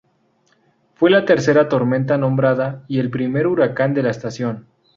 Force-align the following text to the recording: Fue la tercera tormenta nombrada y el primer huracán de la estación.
Fue 0.95 1.11
la 1.11 1.25
tercera 1.25 1.69
tormenta 1.69 2.17
nombrada 2.17 2.83
y 2.87 2.97
el 2.99 3.11
primer 3.11 3.45
huracán 3.45 3.93
de 3.93 4.01
la 4.01 4.09
estación. 4.09 4.65